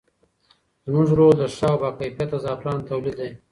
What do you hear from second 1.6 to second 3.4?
او باکیفیته زعفرانو تولید دی.